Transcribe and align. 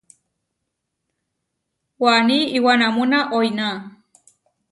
Waní 2.01 2.37
iʼwanámuna 2.57 3.17
oʼiná. 3.37 3.67